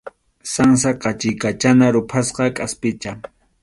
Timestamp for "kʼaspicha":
2.55-3.11